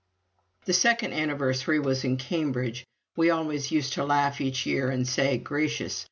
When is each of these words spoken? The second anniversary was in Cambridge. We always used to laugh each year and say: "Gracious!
The 0.65 0.73
second 0.73 1.13
anniversary 1.13 1.79
was 1.79 2.03
in 2.03 2.17
Cambridge. 2.17 2.87
We 3.15 3.29
always 3.29 3.69
used 3.71 3.93
to 3.93 4.03
laugh 4.03 4.41
each 4.41 4.65
year 4.65 4.89
and 4.89 5.07
say: 5.07 5.37
"Gracious! 5.37 5.99